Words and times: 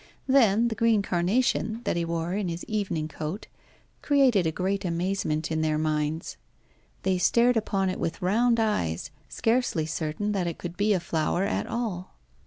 Then 0.25 0.69
the 0.69 0.73
green 0.73 1.03
carnation 1.03 1.81
that 1.83 1.95
he 1.95 2.05
wore 2.05 2.33
in 2.33 2.47
his 2.47 2.65
evening 2.65 3.07
coat 3.07 3.45
created 4.01 4.47
a 4.47 4.51
great 4.51 4.83
amazement 4.83 5.51
in 5.51 5.61
their 5.61 5.77
minds. 5.77 6.37
They 7.03 7.19
stared 7.19 7.55
upon 7.55 7.87
it 7.89 7.99
with 7.99 8.19
round 8.19 8.59
eyes, 8.59 9.11
scarcely 9.29 9.85
certain 9.85 10.31
that 10.31 10.47
it 10.47 10.57
could 10.57 10.75
be 10.75 10.93
a 10.93 10.99
flower 10.99 11.43
at 11.43 11.67
all. 11.67 12.15